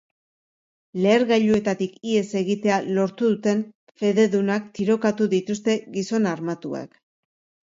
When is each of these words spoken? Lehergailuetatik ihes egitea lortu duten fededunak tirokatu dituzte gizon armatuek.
Lehergailuetatik 1.05 1.99
ihes 2.13 2.23
egitea 2.41 2.79
lortu 2.95 3.29
duten 3.35 3.61
fededunak 4.03 4.67
tirokatu 4.81 5.29
dituzte 5.37 5.77
gizon 5.99 6.33
armatuek. 6.33 6.99